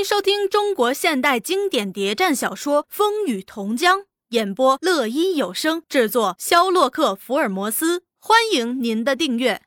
[0.00, 3.98] 迎收听中国现代经典谍战小说《风雨同江》，
[4.30, 8.02] 演播乐音有声制作，肖洛克福尔摩斯。
[8.18, 9.60] 欢迎您的订阅。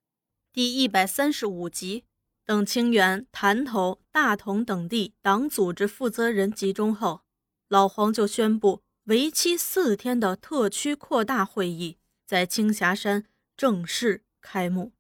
[0.52, 2.06] 第一百三十五集，
[2.48, 7.22] 等清源、潭头、大同等地党组织负责人集中后，
[7.70, 13.26] 老黄就宣布为期四天的特区扩大会议在青霞山
[13.56, 14.94] 正式开幕。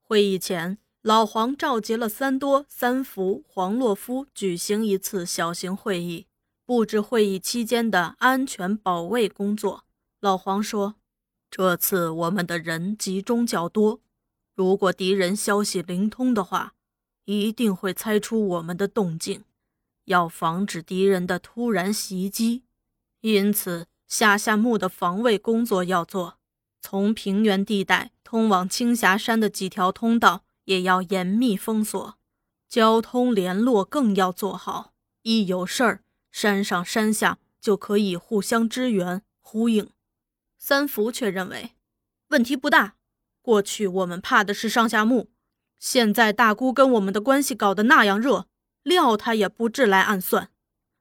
[0.00, 0.78] 会议前。
[1.06, 6.26] 老黄召集了三多、三福、黄洛夫举行一次小型会议，
[6.64, 9.84] 布置会议期间的安全保卫工作。
[10.18, 10.96] 老黄说
[11.48, 14.00] ：“这次我们的人集中较多，
[14.56, 16.74] 如果敌人消息灵通的话，
[17.24, 19.44] 一定会猜出我们的动静，
[20.06, 22.64] 要防止敌人的突然袭击。
[23.20, 26.38] 因此，下夏木的防卫工作要做，
[26.80, 32.16] 从平原地带通往青霞山的几条通道。”也要严密封锁，
[32.68, 34.92] 交通联络更要做好。
[35.22, 39.90] 一有事儿，山上山下就可以互相支援呼应。
[40.58, 41.72] 三福却认为
[42.28, 42.94] 问题不大。
[43.42, 45.30] 过去我们怕的是上下木，
[45.78, 48.46] 现在大姑跟我们的关系搞得那样热，
[48.82, 50.50] 料他也不至来暗算，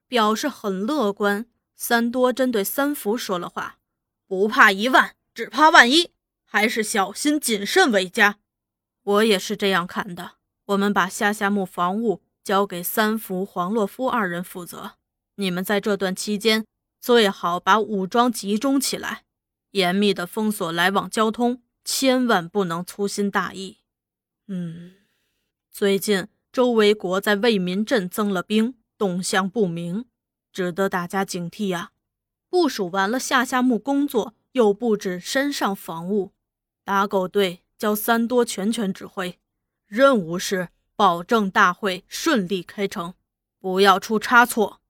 [0.08, 1.48] 表示很乐观。
[1.76, 3.80] 三多针对三福说了话：
[4.28, 6.12] 不怕一万，只怕万一，
[6.46, 8.38] 还是小心谨慎为佳。
[9.06, 10.34] 我也是这样看的。
[10.66, 14.94] 我们把下夏木防务交给三福、黄洛夫二人负责。
[15.36, 16.66] 你们在这段期间
[17.00, 19.24] 最好把武装集中起来，
[19.72, 23.78] 严密的封锁来往交通，千万不能粗心大意。
[24.48, 24.94] 嗯，
[25.72, 30.06] 最近周围国在为民镇增了兵，动向不明，
[30.52, 31.92] 值得大家警惕呀。
[32.50, 36.32] 部署完了下夏木工作，又布置山上防务，
[36.84, 37.65] 打狗队。
[37.78, 39.40] 交三多全权指挥，
[39.86, 43.14] 任务是保证大会顺利开成，
[43.60, 44.82] 不要出差错。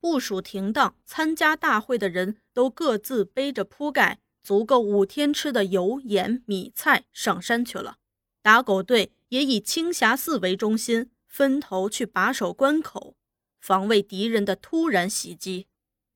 [0.00, 7.98] 部署停当，参加大会的人都各自背着铺盖，足够五天吃的油盐米菜上山去了。
[8.40, 13.14] 打狗队也以青霞寺为中心，分头去把守关口，
[13.60, 15.66] 防卫敌人的突然袭击。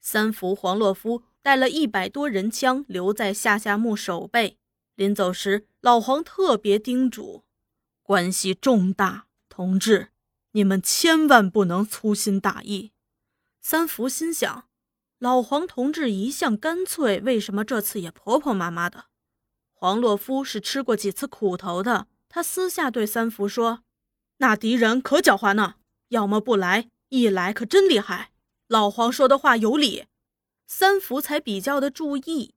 [0.01, 4.57] 三福黄洛夫带了一百多人枪留在下夏木守备。
[4.97, 7.45] 临走时，老黄特别叮嘱
[8.03, 10.11] ：“关系重大，同志，
[10.53, 12.93] 你们千万不能粗心大意。”
[13.61, 14.69] 三福心想：
[15.19, 19.07] 老黄同志一向干脆，为什么这次也婆婆妈妈的？
[19.73, 23.83] 黄洛夫是吃过几次苦头的，他私下对三福说
[24.39, 25.75] ：“那敌人可狡猾呢，
[26.09, 28.31] 要么不来，一来可真厉害。”
[28.69, 30.07] 老黄说的话有理，
[30.67, 32.55] 三福才比较的注意，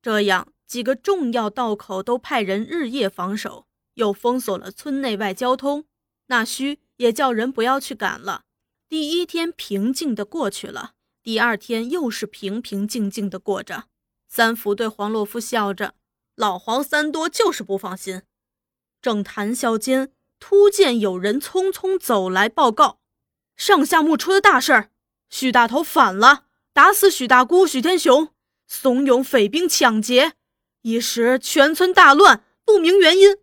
[0.00, 0.52] 这样。
[0.70, 5.86] 几个重要道口都派人日夜防守，又封锁了村内外交通。
[6.28, 8.42] 那须也叫人不要去赶了。
[8.88, 10.92] 第一天平静的过去了，
[11.24, 13.86] 第二天又是平平静静的过着。
[14.28, 15.94] 三福对黄洛夫笑着，
[16.36, 18.22] 老黄三多就是不放心。
[19.02, 23.00] 正谈笑间，突见有人匆匆走来报告：
[23.56, 24.90] 上下木出了大事儿，
[25.28, 28.28] 许大头反了，打死许大姑、许天雄，
[28.68, 30.34] 怂恿匪兵抢劫。
[30.82, 33.36] 一时全村大乱，不明原因。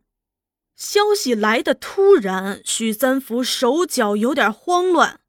[0.76, 5.20] 消息来的突然，许三福手脚有点慌乱。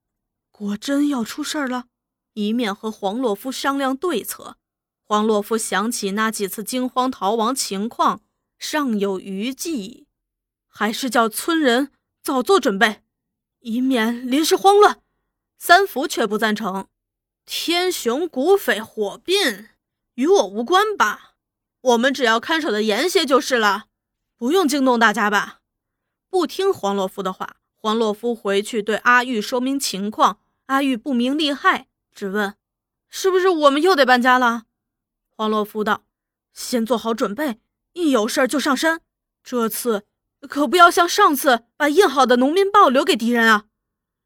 [0.51, 1.87] 果真要出事了？
[2.35, 4.57] 一面和黄洛夫商量对策。
[5.05, 8.23] 黄洛夫想起那几次惊慌逃亡情况，
[8.59, 10.07] 尚有余悸，
[10.67, 11.91] 还是叫村人
[12.23, 13.03] 早做准备，
[13.61, 15.01] 以免临时慌乱。
[15.59, 16.89] 三福却不赞成。
[17.47, 19.69] 天雄古匪火并，
[20.15, 21.28] 与我无关吧？
[21.89, 23.87] 我们只要看守的严些就是了，
[24.37, 25.61] 不用惊动大家吧。
[26.29, 30.41] 不听黄洛夫的话，黄洛夫回去对阿玉说明情况。
[30.67, 32.55] 阿玉不明利害，只问
[33.09, 34.65] ：“是不是我们又得搬家了？”
[35.35, 36.05] 黄洛夫道
[36.53, 37.59] ：“先做好准备，
[37.95, 39.01] 一有事儿就上山。
[39.43, 40.05] 这次
[40.43, 43.65] 可不要像上次把印好的农民报留给敌人啊！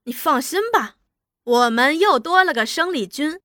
[0.03, 0.97] 你放心吧，
[1.45, 3.41] 我们又多了个生力军。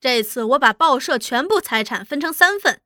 [0.00, 2.80] 这次我把报社全部财产分成三份。”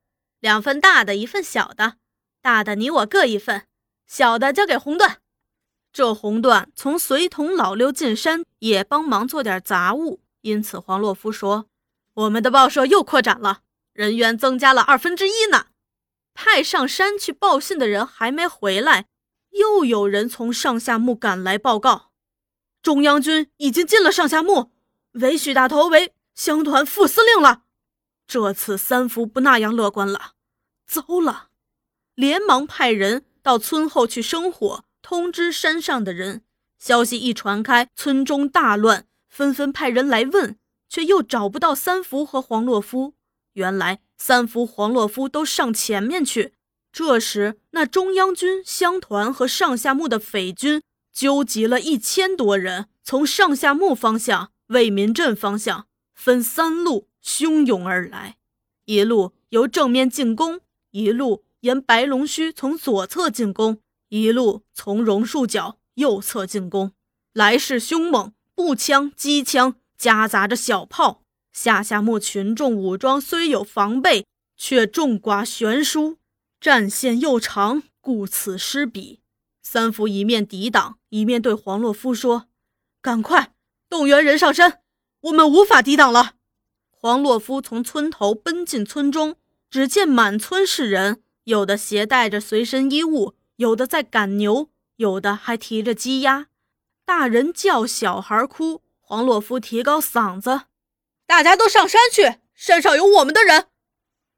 [0.45, 1.95] 两份大的，一份小的。
[2.43, 3.67] 大的你我各一份，
[4.07, 5.23] 小的交给红段。
[5.91, 10.21] 这红段从随同老六进山，也帮忙做点杂物。
[10.43, 11.65] 因此，黄洛夫说
[12.13, 13.61] ：“我们的报社又扩展了，
[13.95, 15.69] 人员增加了二分之一呢。”
[16.35, 19.07] 派上山去报信的人还没回来，
[19.53, 22.11] 又有人从上下木赶来报告：
[22.83, 24.73] 中央军已经进了上下木，
[25.13, 27.63] 委许大头为乡团副司令了。
[28.27, 30.34] 这次三福不那样乐观了。
[30.87, 31.49] 糟了！
[32.15, 36.43] 连忙派人到村后去生火，通知山上的人。
[36.79, 40.59] 消息一传开，村中大乱，纷纷派人来问，
[40.89, 43.15] 却又找不到三福和黄洛夫。
[43.55, 46.55] 原来三福、黄洛夫都上前面去。
[46.93, 50.83] 这时，那中央军乡团和上下木的匪军
[51.13, 58.37] 纠集了一千多人，从上下木方向、为民镇方向分三路汹涌而来，
[58.85, 60.61] 一路由正面进攻，
[60.95, 63.81] 一路沿白龙须从左侧进攻，
[64.11, 66.93] 一路从榕树脚右侧进攻，
[67.33, 68.33] 来势凶猛。
[68.55, 74.25] 步枪、机枪夹杂着小炮，下下木群众武装虽有防备，
[74.57, 76.19] 却众寡悬殊，
[76.61, 79.19] 战线又长，故此失彼。
[79.61, 82.47] 三福一面抵挡，一面对黄洛夫说
[83.03, 83.53] ：“赶快
[83.89, 84.83] 动员人上山，
[85.23, 86.35] 我们无法抵挡了。”
[86.97, 89.35] 黄洛夫从村头奔进村中，
[89.75, 96.47] 只见满村是人，有的携带着随身衣物，有的在赶牛，有的还提着鸡鸭。
[97.05, 98.83] 大人叫，小孩哭。
[99.01, 100.67] 黄洛夫提高嗓子
[101.27, 103.67] ：“大家都上山去，山上有我们的人。”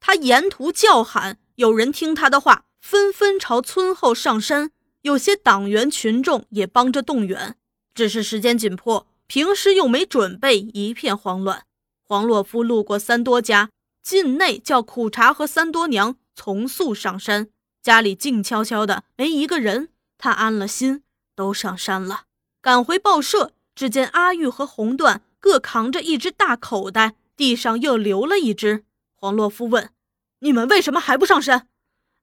[0.00, 4.70] 他沿途叫喊，有人听他的话，纷纷朝村后上山。
[5.02, 7.56] 有些党员群众也帮着动员，
[7.94, 11.66] 只是时间紧迫，平时又没准备，一片慌乱。
[12.02, 13.68] 黄洛夫路过三多家，
[14.06, 17.48] 境内叫苦茶和三多娘从速上山，
[17.82, 19.88] 家里静悄悄的，没一个人。
[20.16, 21.02] 他安了心，
[21.34, 22.26] 都上山了。
[22.62, 28.84] 赶回报社，只见阿玉和红缎各扛着一只大口袋，地上又留了一只。
[29.16, 29.90] 黄洛夫问
[30.38, 31.66] ：“你们为什么还不上山？”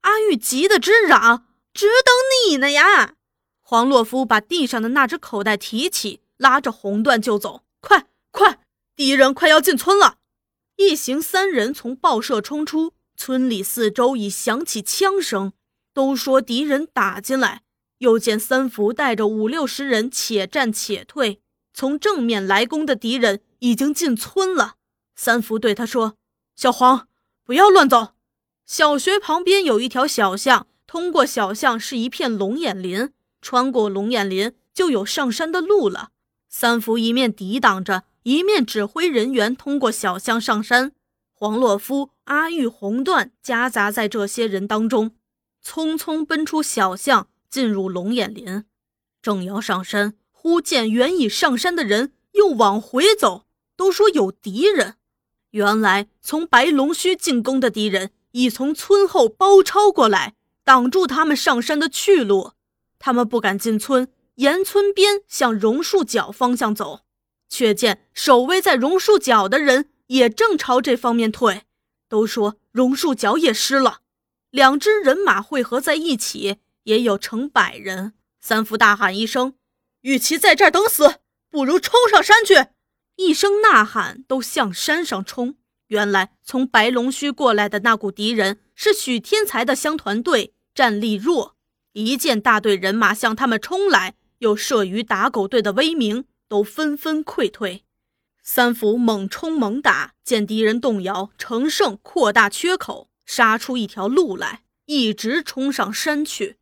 [0.03, 2.13] 阿玉急得直嚷：“只等
[2.47, 3.15] 你呢呀！”
[3.59, 8.61] 黄洛夫把地上的那只口袋提起，拉着红缎就走：“快快，
[8.95, 10.19] 敌人快要进村了！”
[10.77, 15.53] 一行三人从报社冲出，村里四周已响起枪声，
[15.93, 17.61] 都说敌人打进来。
[17.99, 21.39] 又见三福带着五六十人且战且退，
[21.73, 24.75] 从正面来攻的敌人已经进村了。
[25.15, 26.15] 三福对他说
[26.57, 27.07] ：“小黄，
[27.45, 28.15] 不要乱走。
[28.65, 33.11] 小学旁边有一条小巷，通过小巷是一片龙眼林，
[33.41, 36.09] 穿过龙眼林就有上山的路了。”
[36.49, 40.91] 三福一面抵挡着，一面指挥人员通过小巷上山。
[41.31, 45.11] 黄洛夫、阿玉、红缎夹杂在这些人当中，
[45.63, 47.27] 匆匆奔出小巷。
[47.49, 48.63] 进入龙眼林，
[49.21, 54.95] 正要上山，忽见原已上山的人又往回走，都说有敌人。
[55.51, 60.33] 原来从白龙须进攻的敌人已从村后包抄过来，
[60.63, 62.53] 挡住他们上山的去路。
[62.97, 67.01] 他们不敢进村，沿村边向榕树脚方向走，
[67.53, 71.61] 却见守卫在榕树脚的人也正朝这方面退。
[72.09, 73.99] 都说榕树脚也失了，
[74.49, 76.57] 两支人马汇合在一起。
[76.85, 79.53] 也有成百人，三福大喊一声
[80.01, 81.19] ：“与其在这儿等死，
[81.49, 82.71] 不如冲上山去！”
[83.15, 85.55] 一声呐喊，都向山上冲。
[85.87, 91.55] 原来从白龙须过来的那股敌人是许天才的乡团队，战力弱。
[91.93, 97.83] 一见大队人马向他们冲来，又慑于打狗队的威名，都纷纷溃退。
[98.43, 106.57] 三福猛冲猛打，见敌人动摇，乘胜扩大缺口，杀出一条路来，一直冲上山去。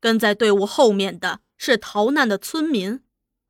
[0.00, 3.00] 跟在队伍后面的是逃难的村民，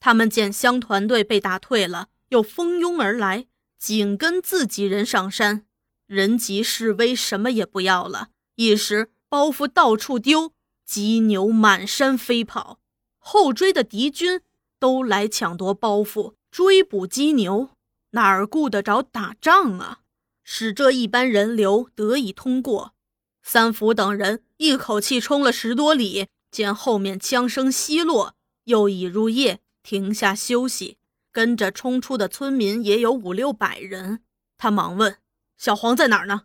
[0.00, 3.46] 他们见乡团队被打退了，又蜂拥而来，
[3.78, 5.64] 紧跟自己人上山。
[6.06, 10.52] 人急势危，什么也不要了，一时包袱到处丢，
[10.84, 12.80] 鸡牛满山飞跑。
[13.18, 14.40] 后追的敌军
[14.84, 17.70] 都来抢夺包袱，追捕鸡牛，
[18.10, 20.00] 哪儿顾得着打仗啊？
[20.42, 22.92] 使这一般人流得以通过。
[23.42, 26.26] 三福等人一口气冲了十多里。
[26.50, 30.98] 见后面枪声稀落，又已入夜，停下休息。
[31.32, 34.22] 跟着冲出的村民也有五六百人。
[34.58, 35.16] 他忙问
[35.56, 36.42] ：“小黄在哪儿呢？”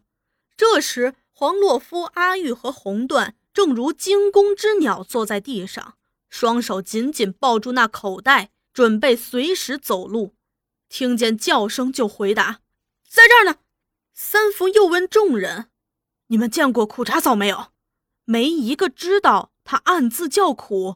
[0.55, 5.96] 这时，黄洛夫、阿玉和红缎正如惊弓之鸟，坐在地上，
[6.30, 10.36] 双手紧紧抱住那口袋，准备随时走路。
[10.88, 12.62] 听见叫声就回答
[13.08, 13.60] ：“在这儿呢。”
[14.14, 15.70] 三福又问众人
[16.28, 17.68] ：“你们见过苦茶嫂没有？”
[18.26, 19.52] 没一个知道。
[19.72, 20.96] 他暗自叫苦，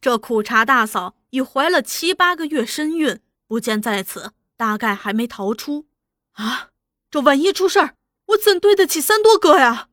[0.00, 5.86] 这苦茶大嫂已怀了七八个月身孕，不见在此，大概还没逃出。
[6.34, 6.70] 啊，
[7.10, 7.96] 这万一出事儿，
[8.26, 9.88] 我怎对得起三多哥呀？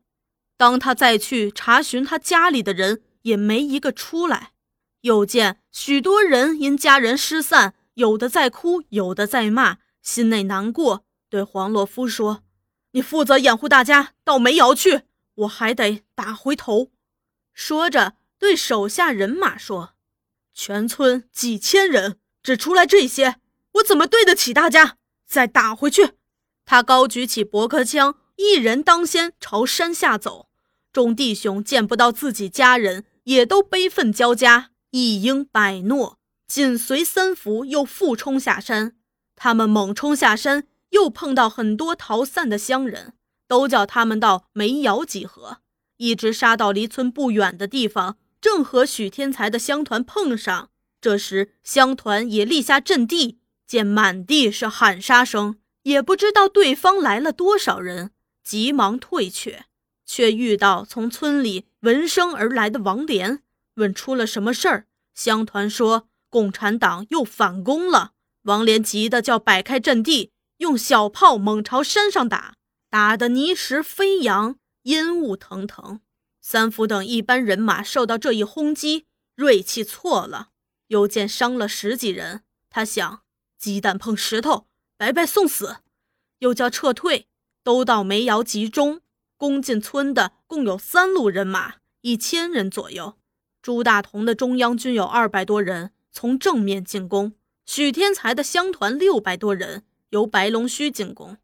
[0.56, 4.52] 当他再去查询他家里的人，也没一个出来。
[5.02, 12.42] 又见许多人因家人失散，有的在哭，有的在骂，心内难过，对黄洛夫说
[12.92, 15.02] ：“你负责掩护大家到煤窑去，
[15.34, 16.90] 我还得打回头。”
[17.52, 18.14] 说着。
[18.40, 19.90] 对手下人马说
[20.54, 23.36] ：“全村几千人，只出来这些，
[23.72, 24.96] 我怎么对得起大家？
[25.26, 26.12] 再打回去！
[26.64, 30.48] 他高举起驳壳枪，一人当先朝山下走。
[30.90, 38.96] 众弟兄见不到自己家人，也都悲愤交加，一应百诺，紧随三福，又复冲下山。
[39.36, 43.14] 他们猛冲下山，又碰到很多逃散的乡人，
[43.46, 45.58] 都叫他们到梅窑集合，
[45.96, 50.70] 一直杀到离村不远的地方，正和许天才的乡团碰上。
[51.00, 58.10] 这时，乡团也立下阵地，见满地是喊杀声，也不知道对方来了多少人，
[58.42, 59.66] 急忙退却。
[60.04, 63.42] 却遇到从村里闻声而来的王连，
[63.80, 64.86] 问出了什么事儿。
[65.14, 68.12] 乡团说共产党又反攻了。
[68.42, 72.54] 王连急得叫摆开阵地，用小炮猛朝山上打，
[72.88, 76.00] 打得泥石飞扬，烟雾腾腾。
[76.40, 80.48] 三福等一班人马受到这一轰击，锐气错了，
[80.86, 82.44] 又见伤了十几人。
[82.70, 83.22] 他想，
[83.58, 85.78] 鸡蛋碰石头，白白送死，
[86.38, 87.28] 又叫撤退，
[87.62, 89.02] 都到煤窑集中。
[89.36, 93.19] 攻进村的共有三路人马，一千人左右。
[93.62, 97.32] 朱大同的中央军有二百多人，从正面进攻；
[97.66, 101.36] 许天才的乡团六百多人，由白龙须进攻；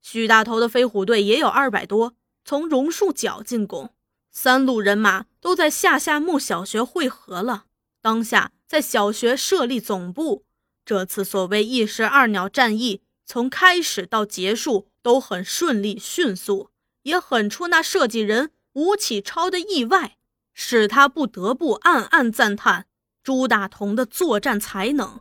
[0.00, 2.14] 许大头的飞虎队也有二百多，
[2.44, 3.90] 从榕树脚进攻。
[4.30, 7.64] 三路人马都在下夏木小学汇合了，
[8.00, 10.44] 当下在小学设立总部。
[10.84, 16.70] 这次所谓一石二鸟战役，从开始到结束都很顺利迅速。
[17.04, 20.16] 也很出那设计人吴启超的意外，
[20.54, 22.86] 使他不得不暗暗赞叹
[23.22, 25.20] 朱大同的作战才能。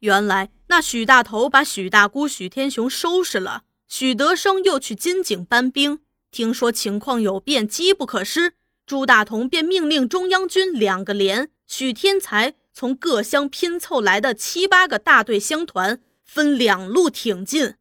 [0.00, 17.74] 原来那许大头把许大姑、许天雄收拾了，许德生又去金井搬兵，听说情况有变，机不可失，朱大同便命令中央军两个连、许天才从各乡拼凑来的七八个大队乡团分两路挺进，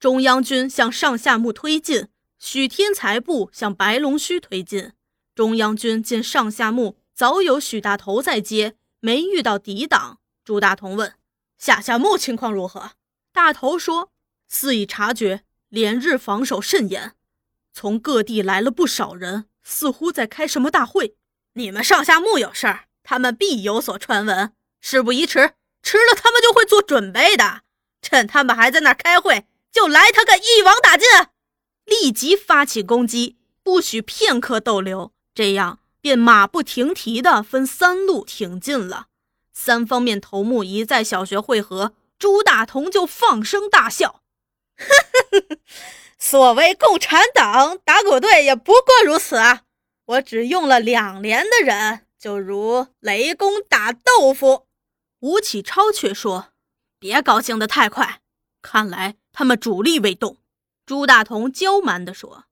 [0.00, 2.08] 中央军向上下木推进。
[2.40, 4.92] 许天才部向白龙须推进，
[5.38, 10.18] 中央军进上下木，早有许大头在接，没遇到敌挡。
[10.44, 11.14] 朱大同问
[11.56, 12.94] ：“下下木情况如何？”
[13.32, 14.10] 大头说
[14.50, 17.12] ：“肆意察觉，连日防守甚严，
[17.72, 21.14] 从各地来了不少人，似乎在开什么大会。
[21.52, 24.52] 你们上下木有事儿，他们必有所传闻。
[24.80, 25.52] 事不宜迟，
[25.84, 27.62] 迟了他们就会做准备的。
[28.02, 31.06] 趁他们还在那儿开会，就来他个一网打尽。”
[31.86, 35.12] 立即发起攻击，不许片刻逗留。
[35.38, 39.06] 这样便马不停蹄地分三路挺进了。
[39.52, 44.20] 三方面头目一在小学会合，朱大同就放声大笑
[46.18, 49.62] ：“所谓共产党打狗队也不过如此啊！
[50.06, 54.66] 我只用了两连的人，就如雷公打豆腐。”
[55.22, 56.48] 吴启超却说
[56.98, 58.22] ：“别高兴得太快，
[58.60, 60.38] 看来他们主力未动。”
[60.84, 62.46] 朱大同娇蛮地说：“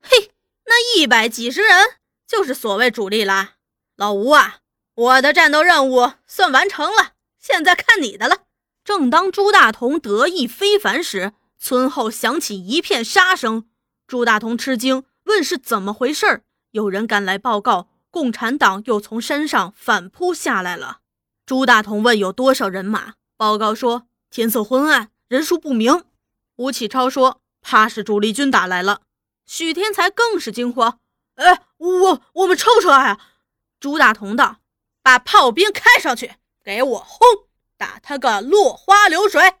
[0.00, 0.30] 嘿，
[0.66, 3.54] 那一百几十人就是所谓主力啦。
[3.96, 4.58] 老吴啊，
[4.94, 8.42] 我的战斗任务算完成了，现在看你的了。”
[8.84, 13.68] 正当朱大同得意非凡时，村后响起一片杀声。
[14.06, 16.42] 朱大同吃惊，问是怎么回事。
[16.70, 21.00] 有人赶来报告，共产党又从山上反扑下来了。
[21.44, 26.04] 朱大同问有多少人马，报告说天色昏暗，人数不明。
[26.56, 27.40] 吴启超说。
[27.60, 29.02] 怕是主力军打来了，
[29.44, 31.00] 许天才更是惊慌。
[31.34, 33.18] 哎，我我们撤不撤呀？
[33.80, 34.58] 朱大同道
[35.02, 37.26] ：“把炮兵开上去，给我轰，
[37.76, 39.54] 打他个落花流水。”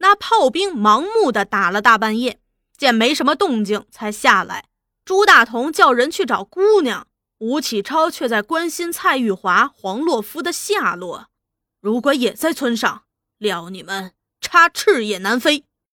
[0.00, 2.40] 那炮兵盲目的打了大半夜，
[2.76, 4.66] 见没什么动静，才下来。
[5.04, 7.06] 朱大同叫人去找姑娘，
[7.38, 11.28] 吴启超却在关心蔡玉华、黄洛夫的下落。
[11.80, 13.04] 如果也在村上，
[13.38, 15.64] 料你们插翅也难飞。